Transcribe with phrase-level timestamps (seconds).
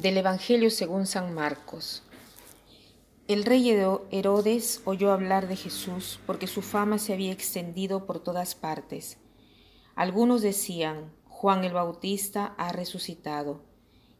[0.00, 2.02] Del Evangelio según San Marcos.
[3.28, 3.68] El rey
[4.10, 9.18] Herodes oyó hablar de Jesús porque su fama se había extendido por todas partes.
[9.94, 13.60] Algunos decían, Juan el Bautista ha resucitado,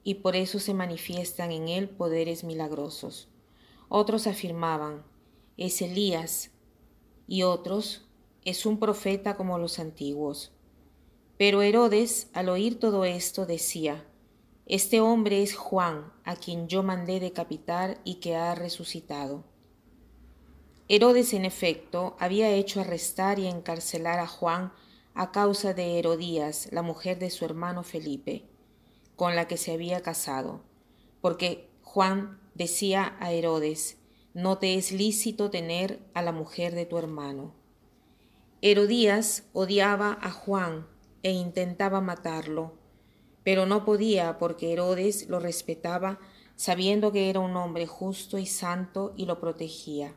[0.05, 3.31] y por eso se manifiestan en él poderes milagrosos.
[3.89, 5.03] Otros afirmaban,
[5.57, 6.51] es Elías,
[7.27, 8.07] y otros,
[8.45, 10.53] es un profeta como los antiguos.
[11.39, 14.05] Pero Herodes, al oír todo esto, decía,
[14.73, 19.43] este hombre es Juan, a quien yo mandé decapitar y que ha resucitado.
[20.87, 24.73] Herodes, en efecto, había hecho arrestar y encarcelar a Juan
[25.13, 28.45] a causa de Herodías, la mujer de su hermano Felipe,
[29.17, 30.63] con la que se había casado,
[31.21, 33.97] porque Juan decía a Herodes,
[34.35, 37.57] no te es lícito tener a la mujer de tu hermano.
[38.63, 40.87] Herodías odiaba a Juan
[41.25, 42.79] e intentaba matarlo,
[43.45, 46.19] pero no podía porque Herodes lo respetaba,
[46.57, 50.15] sabiendo que era un hombre justo y santo y lo protegía.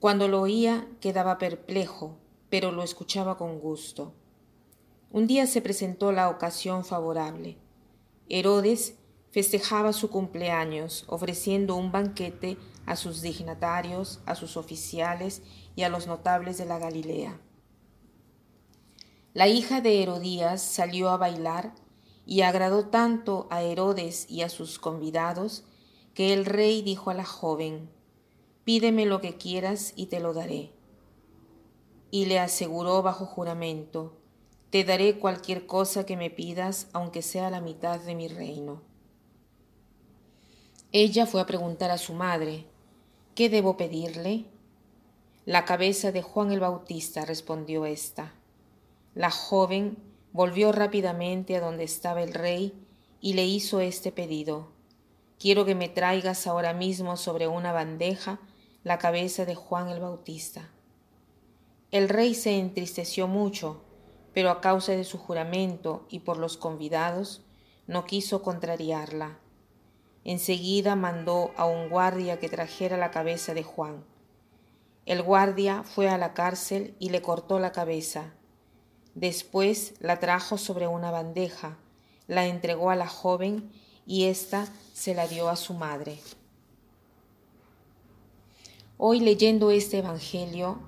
[0.00, 2.16] Cuando lo oía quedaba perplejo,
[2.48, 4.14] pero lo escuchaba con gusto.
[5.12, 7.58] Un día se presentó la ocasión favorable.
[8.28, 8.94] Herodes
[9.30, 15.42] festejaba su cumpleaños, ofreciendo un banquete a sus dignatarios, a sus oficiales
[15.76, 17.40] y a los notables de la Galilea.
[19.32, 21.72] La hija de Herodías salió a bailar
[22.26, 25.64] y agradó tanto a Herodes y a sus convidados
[26.14, 27.90] que el rey dijo a la joven,
[28.64, 30.72] Pídeme lo que quieras y te lo daré.
[32.10, 34.16] Y le aseguró bajo juramento,
[34.70, 38.82] Te daré cualquier cosa que me pidas, aunque sea la mitad de mi reino.
[40.90, 42.66] Ella fue a preguntar a su madre,
[43.36, 44.46] ¿qué debo pedirle?
[45.46, 48.34] La cabeza de Juan el Bautista, respondió ésta.
[49.20, 49.98] La joven
[50.32, 52.72] volvió rápidamente a donde estaba el rey
[53.20, 54.68] y le hizo este pedido.
[55.38, 58.40] Quiero que me traigas ahora mismo sobre una bandeja
[58.82, 60.70] la cabeza de Juan el Bautista.
[61.90, 63.84] El rey se entristeció mucho,
[64.32, 67.44] pero a causa de su juramento y por los convidados,
[67.86, 69.38] no quiso contrariarla.
[70.24, 74.02] Enseguida mandó a un guardia que trajera la cabeza de Juan.
[75.04, 78.32] El guardia fue a la cárcel y le cortó la cabeza
[79.14, 81.76] Después la trajo sobre una bandeja,
[82.26, 83.70] la entregó a la joven
[84.06, 86.18] y ésta se la dio a su madre.
[88.96, 90.78] Hoy leyendo este Evangelio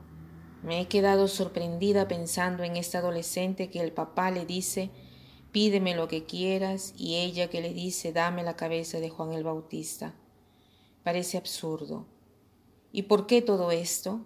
[0.63, 4.91] me he quedado sorprendida pensando en esta adolescente que el papá le dice,
[5.51, 9.43] pídeme lo que quieras, y ella que le dice, dame la cabeza de Juan el
[9.43, 10.15] Bautista.
[11.03, 12.07] Parece absurdo.
[12.93, 14.21] ¿Y por qué todo esto?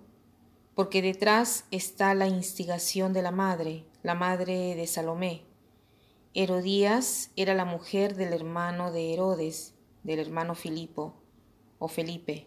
[0.76, 5.42] Porque detrás está la instigación de la madre, la madre de Salomé.
[6.34, 9.72] Herodías era la mujer del hermano de Herodes,
[10.04, 11.14] del hermano Filipo
[11.78, 12.46] o Felipe.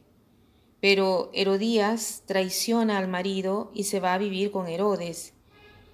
[0.80, 5.34] Pero Herodías traiciona al marido y se va a vivir con Herodes.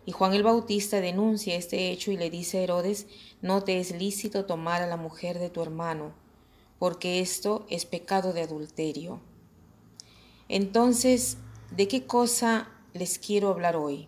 [0.05, 3.07] Y Juan el Bautista denuncia este hecho y le dice a Herodes,
[3.41, 6.11] no te es lícito tomar a la mujer de tu hermano,
[6.79, 9.21] porque esto es pecado de adulterio.
[10.49, 11.37] Entonces
[11.71, 14.07] ¿De qué cosa les quiero hablar hoy?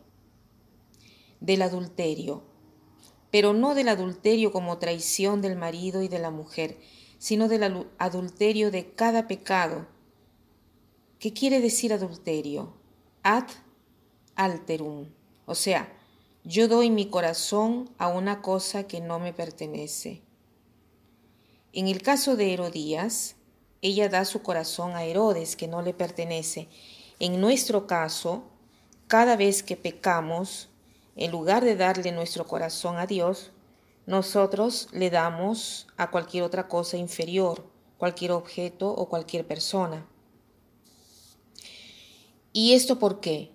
[1.42, 2.44] Del adulterio,
[3.32, 6.80] pero no del adulterio como traición del marido y de la mujer,
[7.18, 9.88] sino del adulterio de cada pecado.
[11.20, 12.74] ¿Qué quiere decir adulterio?
[13.24, 13.48] Ad
[14.36, 15.10] alterum,
[15.46, 15.92] o sea,
[16.44, 20.22] yo doy mi corazón a una cosa que no me pertenece.
[21.74, 23.36] En el caso de Herodías,
[23.82, 26.70] ella da su corazón a Herodes, que no le pertenece,
[27.20, 28.44] en nuestro caso,
[29.08, 30.70] cada vez que pecamos,
[31.16, 33.52] en lugar de darle nuestro corazón a Dios,
[34.06, 37.66] nosotros le damos a cualquier otra cosa inferior,
[37.98, 40.06] cualquier objeto o cualquier persona.
[42.54, 43.52] ¿Y esto por qué?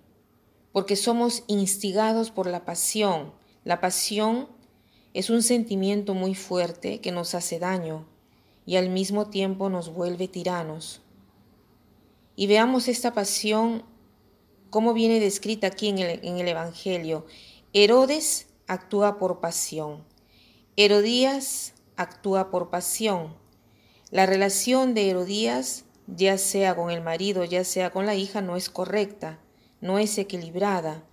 [0.71, 3.33] Porque somos instigados por la pasión.
[3.63, 4.49] La pasión
[5.13, 8.05] es un sentimiento muy fuerte que nos hace daño
[8.65, 11.01] y al mismo tiempo nos vuelve tiranos.
[12.35, 13.83] Y veamos esta pasión,
[14.69, 17.25] cómo viene descrita aquí en el, en el Evangelio.
[17.73, 20.03] Herodes actúa por pasión.
[20.75, 23.35] Herodías actúa por pasión.
[24.09, 28.55] La relación de Herodías, ya sea con el marido, ya sea con la hija, no
[28.55, 29.39] es correcta,
[29.81, 31.03] no es equilibrada.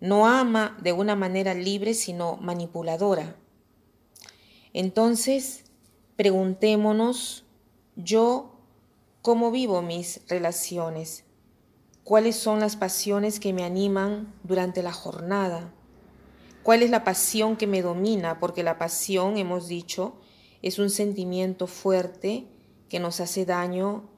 [0.00, 3.36] No ama de una manera libre, sino manipuladora.
[4.74, 5.64] Entonces,
[6.16, 7.44] preguntémonos,
[7.96, 8.53] yo
[9.24, 11.24] ¿Cómo vivo mis relaciones?
[12.02, 15.72] ¿Cuáles son las pasiones que me animan durante la jornada?
[16.62, 18.38] ¿Cuál es la pasión que me domina?
[18.38, 20.16] Porque la pasión, hemos dicho,
[20.60, 22.46] es un sentimiento fuerte
[22.90, 24.10] que nos hace daño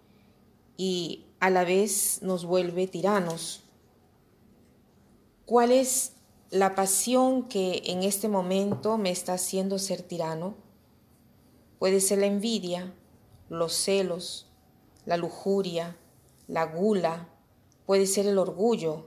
[0.76, 3.62] y a la vez nos vuelve tiranos.
[5.44, 6.14] ¿Cuál es
[6.50, 10.56] la pasión que en este momento me está haciendo ser tirano?
[11.78, 12.92] Puede ser la envidia,
[13.48, 14.45] los celos,
[15.06, 15.96] la lujuria,
[16.48, 17.28] la gula,
[17.86, 19.06] puede ser el orgullo.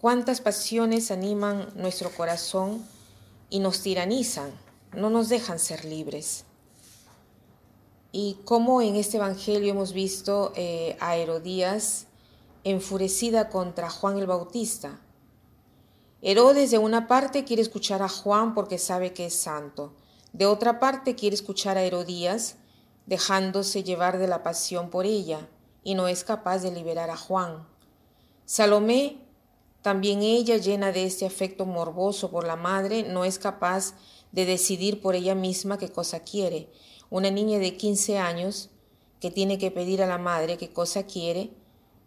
[0.00, 2.84] ¿Cuántas pasiones animan nuestro corazón
[3.50, 4.52] y nos tiranizan,
[4.96, 6.44] no nos dejan ser libres?
[8.12, 12.06] Y cómo en este Evangelio hemos visto eh, a Herodías
[12.64, 15.00] enfurecida contra Juan el Bautista.
[16.20, 19.94] Herodes de una parte quiere escuchar a Juan porque sabe que es santo.
[20.32, 22.56] De otra parte quiere escuchar a Herodías
[23.06, 25.48] dejándose llevar de la pasión por ella
[25.82, 27.66] y no es capaz de liberar a Juan.
[28.44, 29.18] Salomé,
[29.82, 33.94] también ella llena de este afecto morboso por la madre, no es capaz
[34.30, 36.68] de decidir por ella misma qué cosa quiere
[37.12, 38.70] una niña de 15 años
[39.20, 41.50] que tiene que pedir a la madre qué cosa quiere,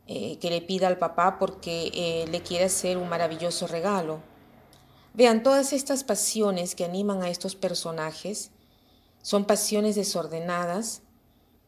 [0.07, 4.21] eh, que le pida al papá porque eh, le quiere hacer un maravilloso regalo.
[5.13, 8.49] Vean, todas estas pasiones que animan a estos personajes
[9.25, 11.01] son pasiones desordenadas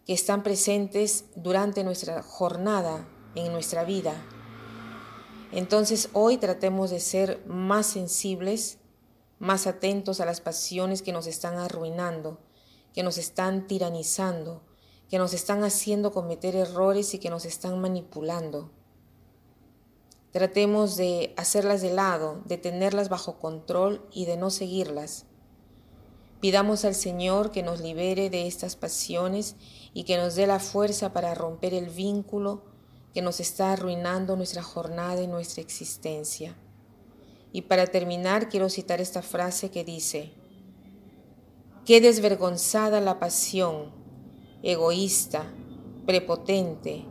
[0.06, 4.13] que están presentes durante nuestra jornada en nuestra vida.
[5.51, 8.77] Entonces hoy tratemos de ser más sensibles,
[9.39, 12.39] más atentos a las pasiones que nos están arruinando
[12.98, 14.63] que nos están tiranizando,
[15.07, 18.71] que nos están haciendo cometer errores y que nos están manipulando.
[20.31, 25.27] Tratemos de hacerlas de lado, de tenerlas bajo control y de no seguirlas.
[26.39, 29.56] Pidamos al Señor que nos libere de estas pasiones
[29.94, 32.63] y que nos dé la fuerza para romper el vínculo
[33.13, 36.56] que nos está arruinando nuestra jornada y nuestra existencia.
[37.51, 40.34] Y para terminar quiero citar esta frase que dice,
[41.86, 43.92] Qué desvergonzada la pasión,
[44.62, 45.51] egoísta,
[46.06, 47.06] prepotente,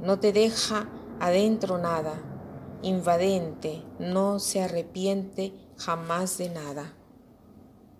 [0.00, 0.88] no te deja
[1.20, 2.14] adentro nada,
[2.82, 6.96] invadente, no se arrepiente jamás de nada.